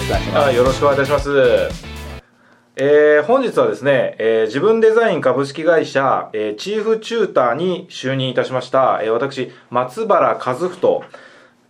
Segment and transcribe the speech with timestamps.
[0.00, 0.46] しくお願いします。
[0.46, 1.88] はい、よろしくお願いいたします。
[2.80, 11.02] えー本日はですね、えー自分デザイン株式会社、えーチーフチューターに就任いたしました、えー私、松原和人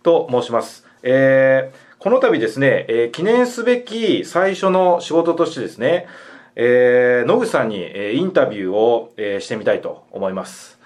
[0.03, 0.85] と申します。
[1.01, 6.07] えーこの度ですね、えー記念すべき最初の仕事としてですね、
[6.55, 10.77] えー野口さんに、えーインタビューを、えーしてみたいと思います。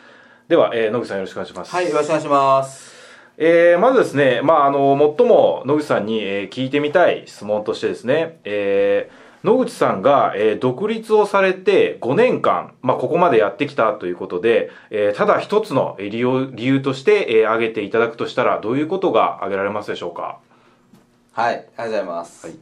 [0.48, 1.72] では、えー野口さんよろしくお願いします。
[1.76, 2.93] はい、よろしくお願いします。
[3.38, 20.38] えーまずですね、まあ、あの、最も野口さんに、えー聞いてみたい質問としてですね、えー野口さんが、えー独立をされて5年間、まあ、ここまでやってきたということで、えーただ一つのえー理由理由として、えー挙げていただくとしたら、どういうことが挙げられますでしょうか？
[21.34, 22.46] はい、ありがとうございます。
[22.48, 22.56] はい。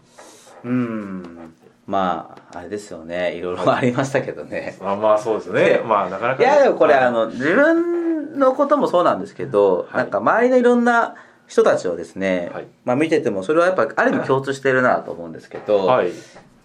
[0.64, 1.54] うん、
[1.88, 4.78] まあ、あれですよね、いろいろありましたけどね。
[4.80, 5.82] まあ、まあ、そうですね。
[5.85, 7.04] まあ、なかなかね、いや、でもこれ、はい。
[7.04, 8.01] あの、自分
[8.35, 11.15] のこともそうなんですけど、はいなんか周りのいろんな
[11.48, 16.12] 人たちをですね、はいまあ見てても、それはやっぱ、ある意味共通してるなと思うんですけど、はい。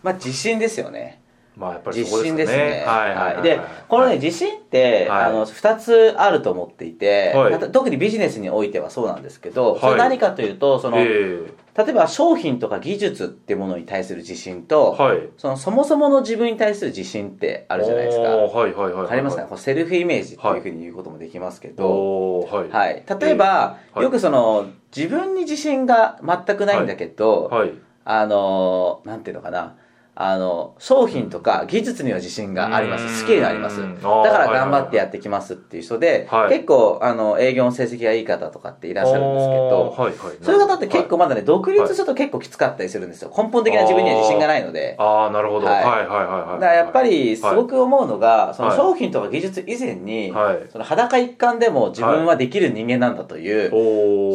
[0.03, 1.20] まあ自信ですよね。
[1.57, 2.85] まあ、やっぱり自そこです信ですね。
[2.87, 3.43] はい、はい、はい。
[3.43, 15.29] で、このね、はい自信って、はいあの、二つあると思っていて、はい特にビジネスにおいてはそうなんですけど、はいそれ何かというと、その、え例えば商品とか技術ってものに対する自信と、ーはい。
[15.37, 18.25] そのそもそもの自分に対する自信ってあるじゃないですか。
[18.25, 18.93] はい、はい、はい。
[18.93, 19.57] わかりますかね？
[19.57, 22.69] セルフイメージっていうふうに言うこともできますけど、はい。
[22.70, 23.05] はい。
[23.20, 27.73] 例えば、えーはいよくその、自分に自信が全くないんだけど、はい。
[28.05, 29.77] あの、なんていうのかな、
[30.19, 33.19] あの、商品とか技術には自信がありまうんす。
[33.19, 33.81] スキルがあります。
[33.81, 43.33] うんだから頑張ってやってきますっていう人で、はい結構、あの、営業の成績がいい方とかっていらっしゃるんですけど、はいはい、そういう方って結構まだね、独立すると結構きつかったりするんですよ。
[43.36, 44.97] 根本的な自分には自信がないので。
[44.98, 45.67] ああ、なるほど。
[45.67, 46.61] ははいいはいはいはい。
[46.61, 50.70] だからやっぱりすごく思うのが、そのはい商品とか技術以前に、はい。
[50.70, 53.70] その裸一貫でも自分はできる人間なんだという、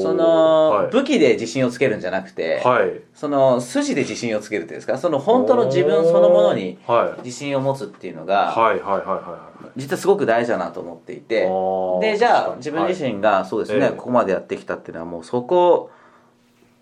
[0.01, 3.01] その、はい、武器で自信をつけるんじゃなくて、はい。
[3.13, 7.25] その筋で自信をつけるっていうんですか、その本当の自分そのものにはい。
[7.25, 8.53] 自信を持つっていうのが、
[9.75, 11.19] 実はすごく大事だなと思っていい。
[11.21, 11.47] て、
[12.01, 15.89] で、じゃあ自分自身がそうですね、ええここまでやってきたっていうのはもうそこ、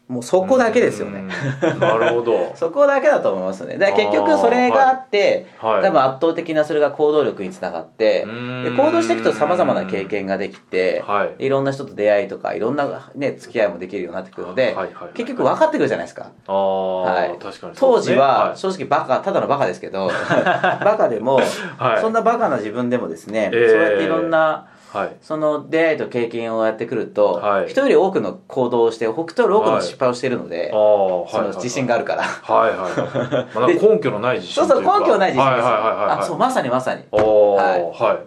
[0.09, 1.20] もうそこだけですよね。
[1.20, 1.80] うん。
[1.80, 2.52] なるほど。
[2.58, 3.78] そこだけだと思いますよね。
[3.78, 5.84] で結局それがあって、はい。
[5.84, 8.25] 多分圧倒的なそれが行動力につながって、
[8.64, 11.46] で行動していくと様々な経験ができて、はい。
[11.46, 16.31] いろんな人と出会いとか、いろんなね、付き合いもできるようになってくるので、はいはいはい結局分かってくるじゃないですか。
[16.48, 18.02] ああ、はい確かにそう当。
[18.02, 20.09] 時は、正直バカ、ただのバカですけど、
[20.84, 21.36] バカでも、
[21.78, 25.16] はいそんなバカな自分でもですね、ええそうやっていろんな、はい。
[25.22, 31.31] その出会いと経験をやってくると、はい人より多くの行動をして、人より多くの失敗をしているので、はい。
[31.31, 32.23] その自信があるから。
[32.23, 32.79] はいはい
[33.55, 35.44] は根拠のない自信そうそう、根拠ない自信ですよ。
[35.44, 36.19] はいはいはいはい。
[36.19, 37.03] あ、そう、まさにまさに。
[37.11, 38.17] おはいーはい。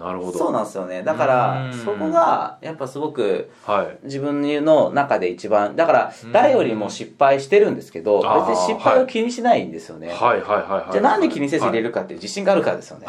[0.00, 0.38] なるほど。
[0.38, 1.02] そうなんですよね。
[1.02, 3.98] だからうん、そこが、やっぱすごく、はい。
[4.04, 10.08] 自分の中で一番、だからうん、誰よりも失敗してるんですけど、別に失敗を気にしないんですよね。
[10.08, 10.92] はいはいはいはい。
[10.92, 13.06] じゃあなんで気にせず入れるかっていう自信があるからですよね。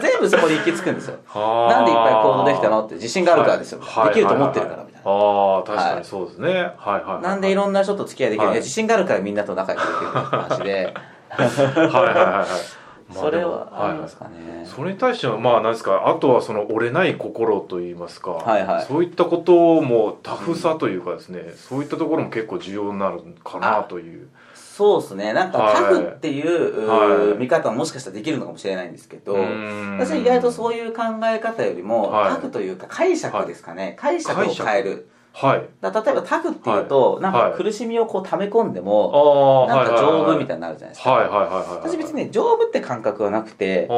[0.00, 1.16] 全部そこに行き着くんですよ。
[1.26, 3.80] はなんでいっぱい行動できたのって自信があるからですよ。
[3.82, 5.10] はいできると思ってるからみたいな。
[5.10, 6.48] ああ、確かにそうですね。
[6.48, 7.22] はいはいはい。
[7.22, 10.94] なんでいろんな人と付き合いできる、はい自信があるからみんなと仲良くできるって話で、
[11.28, 12.81] はいはいはいはい。
[13.14, 14.64] まあそれはありますかね。
[14.64, 25.32] それに対してはまあ何ですかあとはその折れない心といいますか、はいはいそういったこともタフさというかですね、そういったところも結構重要になるかなというそうですね。
[25.32, 33.96] なんかはいタフっていう、はい見方ももしかしたらできるのかもしれないんですけど、うーん私は意外とそういう考え方よりも、はいタフというか解釈ですかね。
[33.98, 35.08] 解釈を変える。
[35.32, 35.68] はい。
[35.80, 37.52] だ例えばタフっていうと、なんかはい。
[37.56, 41.10] 苦しみをこう溜め込んでも、なんか丈夫みいたいになるじゃないですか。
[41.12, 43.88] はいはいはい私別にね、丈夫って感覚はなくて、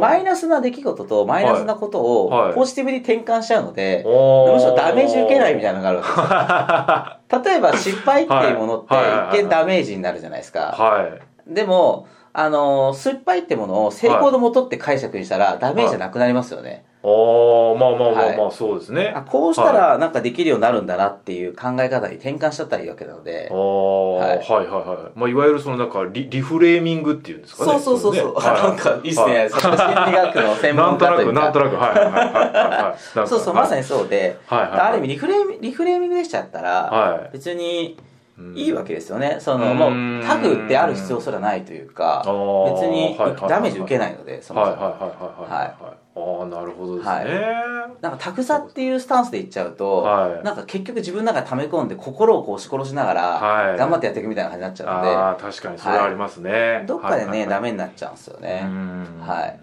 [0.00, 7.44] マイナスな出来事とマイナスなことをポジティブに転換しちゃうので、むしろダメージ受けないみたいなのがあるわけですよ。
[7.44, 8.94] 例えば失敗っていうものって
[9.38, 10.74] 一見ダメージになるじゃないですか。
[10.78, 11.08] は
[11.48, 11.54] い。
[11.54, 16.84] でも、あのー失敗ってものを成功のもとって解釈にしたらダメージじゃなくなりますよね。
[17.04, 19.12] ああまあまあまあまあ、はそうですね。
[19.14, 23.48] あこうしたらなんかできるようになるんだなっていう考え方に転換しちゃったらいいわけなので。
[23.52, 23.54] あ。
[23.54, 24.38] あ、はい。
[24.38, 25.04] はい、はいはい。
[25.04, 27.72] はいまあいわゆるそのなんかリリフレーミングっていうんですかね。
[27.72, 28.34] そうそうそうそう。
[28.42, 29.48] なんかいいっすね。
[29.50, 31.32] 心理学の専門なんとな家というか。
[31.32, 31.76] くなんとなく。
[31.76, 33.18] はいはいはいはいはい。
[33.18, 34.80] はいそうそう、まさににそうで、はいはいはい。
[34.80, 37.30] ある意味リフレーミリフレーミングでしちゃったら、はい。
[37.34, 38.13] 別にうん
[38.54, 39.38] いいわけですよね。
[39.40, 39.78] その、うん。
[39.78, 42.22] もう、タフである必要すらないというか
[42.66, 43.16] 別に
[43.48, 44.76] ダメージ受けないので、そもそも。
[44.76, 45.94] はいはいはいはいはいはい。
[46.16, 48.02] ああなるほどですね、はい。
[48.02, 50.44] なんかタフさっていうスタンスでいっちゃうと、はい。
[50.44, 53.76] なんか結局自分の中で溜め込んで心をこう押し殺しながら、はい。
[53.76, 58.62] 頑張ってやっていくみたいな感じになっちゃうので、ああ確かにそれはありますね、どっかでね、ダメメになっちゃうんですよね。
[59.20, 59.60] ははい。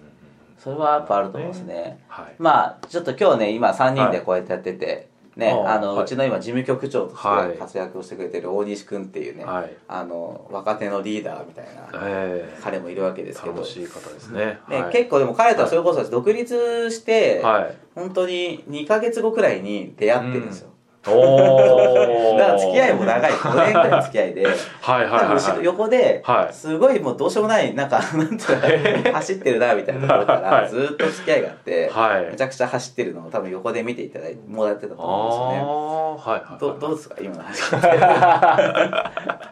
[0.58, 2.00] それはやっぱあると思いますね。
[2.08, 2.36] はい。
[2.38, 6.04] まあ、ちょっと今日ね、今3人でこうやってやってて、ね、あの、はい。
[6.06, 9.74] うちの今事務局長とはいして活躍をしてくれてる大西君っていうね、はい。
[9.88, 14.60] あの若手のリーダーみたいなえ彼もいるわけですけど、楽しい方ですね。
[14.70, 14.92] ねはい。
[14.92, 17.76] 結構でも彼とはそれこそ独立して、はい。
[17.96, 23.32] 本当に2ヶ月後くらいに出会ってるんですよ、おおだから付き合いも長い。
[23.32, 24.46] 5年くらいの付き合いで。
[24.46, 26.54] はいはいはい横ではい。
[26.54, 30.64] すごいもうどうしようもないなんかなんていうの 走ってるなみたいなところかはい。
[30.64, 32.26] らずっと付き合いがあって、はい。
[32.32, 35.60] めちゃくちゃ走ってるのを多分横で見ていただいてもらってたとあ思うんですよね。
[35.66, 37.62] あはいはいどどうですか今の話。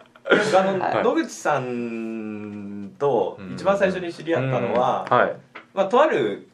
[0.55, 1.03] あの、はい。
[1.03, 5.17] 野口さんとうん一番最初に知り合ったのは、うん。
[5.17, 5.33] はい。
[5.73, 6.48] まあ、とある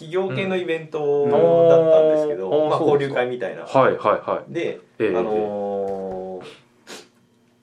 [0.00, 0.98] 企業系のイベント
[1.28, 3.64] だったんですけど、まあ、うんおー交流会みたいな。
[3.64, 4.52] はいはいはい。
[4.52, 6.60] で、ええあのー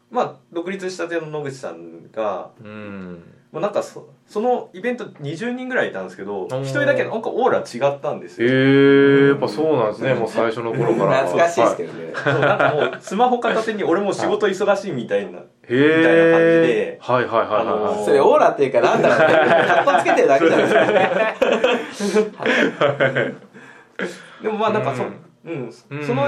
[0.09, 3.33] まあ独立したての野口さんがうん。
[3.51, 6.61] もうなんかそそのイベント20人ぐらいいたんですけどー。
[6.61, 11.23] 一人だけなんかオーラ違ったんですえよ、ー、やっぱそうなんですねもう最初の頃から。
[11.27, 17.95] 懐かしいですけどね、そうなんかもうスマホ片手に俺も仕事忙しいみたいなへみたいな感じではいはいはいはいあのはい。
[17.95, 19.45] ーそれオーラっていうかなんだろうね。
[19.67, 21.56] かっこつけてるだけじゃないですか
[24.41, 25.11] でもまあなんかそ,、う
[25.45, 25.71] うん。
[25.89, 26.05] うん。
[26.05, 26.27] その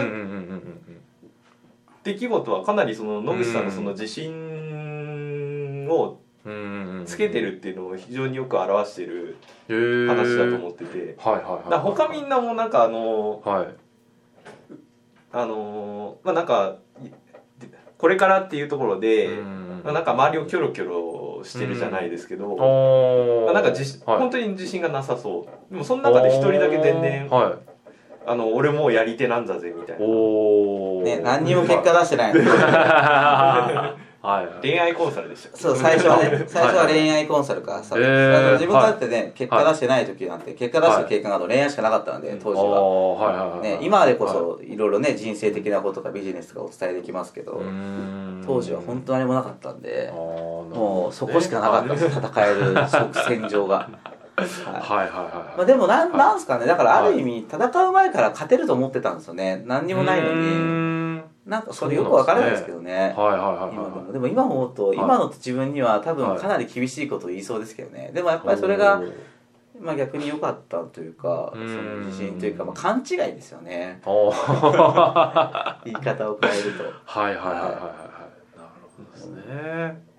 [2.04, 6.20] 出来事はかなりその野口さんのその自信を
[7.06, 9.38] つけてるっていうのを非常によく表してる
[10.08, 11.16] 話だと思ってて、
[11.80, 13.68] 他みんなもなんかあのはい。
[15.32, 17.10] あのまあなんかい
[17.98, 19.82] これからっていうところで、うん。
[19.84, 21.00] まあなんか周りをキョロキョロ
[21.44, 23.46] してるじゃないですけど、おー。
[23.46, 24.20] まあなんか自信、はい。
[24.20, 25.74] 本当に自信がなさそう。
[25.74, 27.54] でもその中で一人だけ全然はい
[28.26, 30.06] あの俺もうやり手なんだぜみたいな。
[30.06, 32.42] おおね何にも結果出してないの
[34.22, 34.62] はいはい。
[34.62, 44.76] 恋愛コンサルでしたそう最初はね最初は恋愛コンサルかさ、えーあの自分だってね、結果出してない時なんて結果出した経験がある恋愛しかなかったので、当時は、はいはいはいね、今でこそい。
[44.76, 48.44] ろいろね人生的なこととかビジネスとかお伝えできますけど、うん。
[48.46, 52.76] 当時は本当何もなかったんでもうそこしかなかったんです戦える
[53.28, 53.76] 戦場が。
[53.78, 53.90] は
[54.42, 54.42] い。
[54.42, 55.58] はいはいはいはい。
[55.58, 56.18] まあ、でもなん,、はい。
[56.18, 56.66] なんすかね。
[56.66, 57.58] だからある意味戦
[57.88, 59.64] う前から勝てると思ってたんですよね。
[59.66, 60.36] 何にもないのに。
[60.36, 60.99] ん
[61.50, 62.94] なんかそれよくわからないですけどね。
[62.94, 64.98] はいはいはい今ではいもでも今思うと、い。
[64.98, 66.40] 今の自分には多分はい。
[66.40, 68.12] かなり厳しいことを言いそうですけどね。
[68.14, 69.02] でもやっぱりそれが、
[69.82, 72.02] まあ、逆に良かったというかそうん。
[72.02, 74.00] の自信というか、まあ、勘違いですよね。
[74.06, 76.84] 言い方を変えると。
[77.06, 77.62] はいはいはいはい。
[77.62, 80.10] はいはいなるほどですね。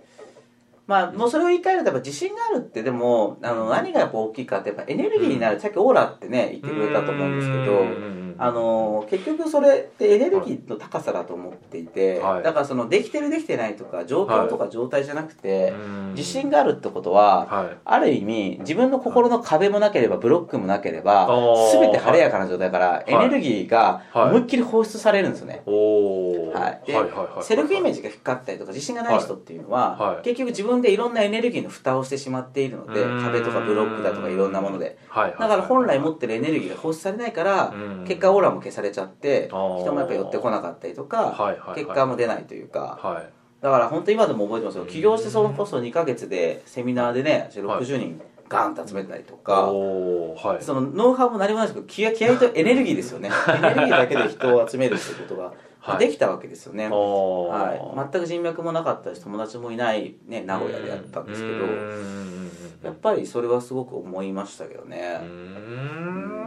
[0.87, 12.43] まあもうそれを言い換えるとやっぱ自信があるってでもあの何がやっぱ大きいかってやっぱエネルギーになる、さっきオーラってね言ってくれたと思うんですけどうんあの結局それってエネルギーの高さだと思っていて、はい。
[12.43, 16.15] だからそのできてるできてないとか状況とか状態じゃなくて、うん。
[16.15, 17.77] 自信があるってことは、はい。
[17.85, 24.31] ある意味自分の心の壁もなければブロックもなければあー全て晴れやかな状態からエネルギーがはい。
[24.31, 25.63] 思いっきり放出されるんですよね。
[25.67, 30.25] はい、で、はいはいはいセルフイメージが低かったりとか自信がない人っていうのは、はい。
[30.25, 33.23] 結局自分でいろんなエネルギーの蓋をしてしまっているのでうん。
[33.23, 34.97] 壁とかブロックだとかいろんなもので。
[35.09, 38.05] はいはいだから本来持ってるエネルギーが放出されないからうん。
[38.07, 42.99] 結果オーラも消されちゃって人もやっぱ寄ってこなかったりとか結果も出ないというか。
[43.03, 43.31] はい。
[43.61, 44.87] だから本当今でも覚えてますよ。
[44.87, 50.65] 起業してそれこそ2ヶ月でセミナーでね60人ガンと集めたりとか、はい。
[50.65, 53.31] そのノウハウも何もないですけど気合気合とエネルギーですよね。
[53.49, 55.99] エネルギーだけで人を集めるってことが、 はい。
[55.99, 62.51] できたわけですよね、はい、全く人脈もなかったし友達もいない、ね、名古屋でやったんですけどうん。
[62.83, 65.21] やっぱりそれはすごく思いましたけどね。
[65.23, 66.40] う、ん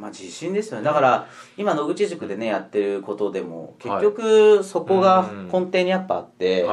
[0.00, 0.84] まあ自信ですよね。
[0.84, 1.28] だから
[1.58, 6.66] 今野口塾でねやってることでも結局そこが根底にやっぱあって、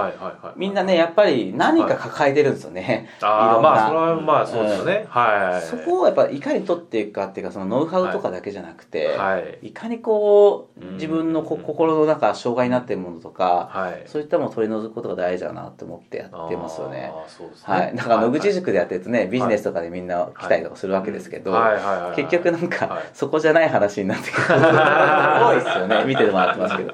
[0.55, 3.69] みんなねやっぱり何か抱えてるんですよね、ああいろんな。
[3.69, 5.05] まあそれはまあそうですよね。
[5.09, 5.61] はい。
[5.61, 9.67] そこをやっぱいかに取っていくかっていうかそのノウハウとかだけじゃなくて、はい。
[9.67, 14.03] い、かにこううん自分のこ心の中障害になってるものとか、はい。
[14.07, 17.11] そういったものを取り除くことが大事だなって思ってやってますよね。
[17.27, 17.73] そうですね。
[17.73, 21.73] はい、だから野口塾でやってるとね、ビジネスとかでみんな来たりとかするわけですけど、はい。
[21.73, 21.83] はい。
[21.83, 22.01] はい。
[22.01, 22.15] はい。
[22.15, 24.43] 結局なんか、はいそこじゃない話になってくる。
[24.47, 26.05] 多いですよね。
[26.05, 26.93] 見てもらってますけど。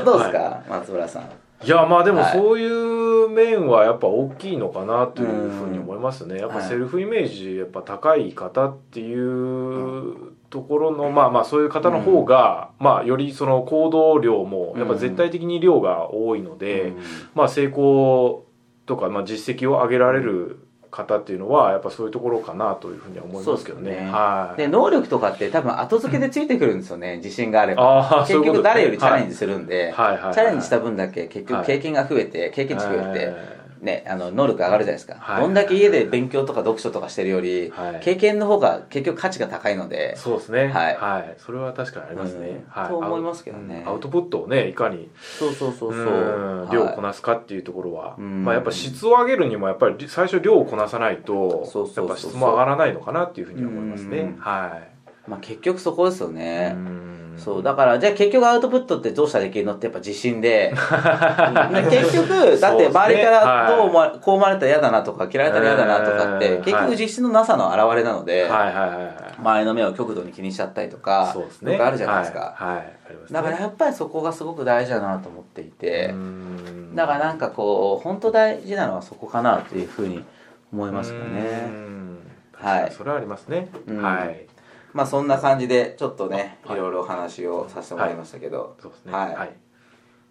[0.00, 1.22] どどうですか、松村さん。
[1.62, 6.38] いやまあでもはいそういう面はやっぱ大きいのかなというふうに思いますね。
[6.38, 10.14] やっぱはいセルフイメージやっぱ高い方っていう
[10.48, 16.96] ところのまあまあそういう方の方がまあよりその行動量もやっぱ絶対的に量が多いのでうん。
[17.34, 18.46] まあ成功
[18.86, 23.90] とかまあ実績を上げられる方っていうのはやっぱそういうところかなというふうには思いますけどね。
[23.90, 24.10] ですね。
[24.10, 24.56] はい。
[24.58, 27.82] で能力とかって多分後付けでついてくるんですよね自信があれば。
[27.82, 30.34] ああ結局誰よりチャレンジするんで、はいはいはいはい。
[30.34, 31.62] チャレンジした分だけ結はい。
[31.62, 38.00] 局経験が増えて経験値増えて、ね、あの能力上がるじゃないですか、はいどんだけ家で勉強とか読書とかしてるより、はい。
[38.00, 40.16] 経験の方が結局価値が高いので。
[40.16, 40.68] そうですね。
[40.68, 41.34] はい。
[41.38, 42.64] それは確かにありますね、うん。
[42.68, 42.88] はい。
[42.88, 43.84] と思いますけどね。
[43.86, 46.68] アウトプットをねいかにそうそうそうそう。
[46.72, 48.44] 量をこなすかっていうところは、うん。
[48.44, 51.64] まあ、やっぱ質を上げるにもやっぱり最初量をこなさないと
[51.96, 54.18] やっぱ質も上がらないのかなっていうふうに思いますね。
[54.18, 54.36] うん。
[54.38, 54.97] はい
[55.28, 57.34] まあ、結局そこですよね、うん。
[57.38, 60.72] そうだからじゃあ結局アウトプットってどうしたらできるのってやっぱ自信で。
[61.72, 71.72] ね結局だって周りからどう思わ、こう思われたら嫌だなとか嫌われたら嫌だなとかって、うん結局自信のなさの表れなので、周りの目を極度に気にしちゃったりとかそうですね。
[71.72, 72.78] よくあるじゃないですか、はい、はい。
[72.78, 73.40] ありますね。
[73.40, 80.24] だからやっぱりそこがすごく大事だなと思っていて、うんだからなんかこう本当大事なのはそこかなというふうに
[80.72, 81.68] 思いますようね。
[81.68, 82.18] ん
[82.52, 84.46] はいそれはありますね、うんはい
[84.92, 86.76] まあそんな感じでちょっとね、はい。
[86.76, 89.12] いろいろお話をさせてもらいましたけど、そうですね。
[89.12, 89.34] はい。
[89.34, 89.50] はい、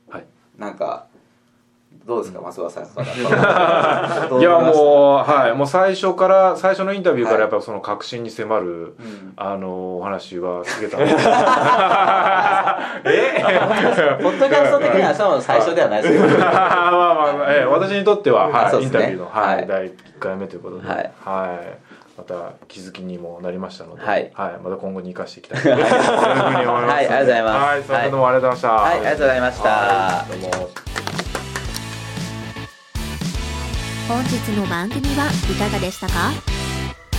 [0.10, 0.26] はい。
[0.58, 1.08] なんか
[2.06, 2.84] どうですか増田さん。
[4.40, 9.34] いやもう、はい、もう最初から最初のインタビューからやっぱその確信に迫る、うん。
[9.36, 11.08] あのお話は聞けたえ？
[14.22, 16.52] ポッドキャスト的にはその最初ではないですけど まあ
[16.92, 19.68] まあまあ、ええ私にとっては、はいインタビューの、はいはい。
[19.68, 21.12] 第1回目ということで、はい
[22.18, 24.32] また気づきにもなりましたので、はい。
[24.36, 27.58] また今後に生かしていきたいと いうふうに思いますはいありがとうございます。
[27.60, 28.84] はい、すみませんどうもありがとうございました。
[28.84, 29.70] はいありがとうございました。
[29.70, 30.70] はいどうも。
[34.08, 36.32] 本日の番組はいかがでしたか？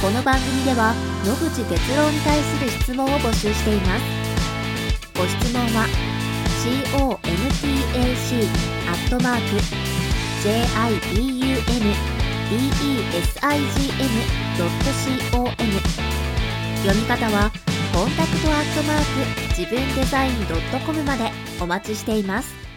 [0.03, 4.03] この番組では野口哲郎に対する質問を募集しています。
[5.17, 5.87] ご質問は
[12.51, 12.59] b e
[13.19, 13.69] s i g m.
[13.69, 14.63] c
[15.37, 15.53] o n
[16.83, 17.51] 読み方は
[17.93, 20.33] コンタクトアットマーク自分デザイン
[20.87, 22.68] .com までお待ちしています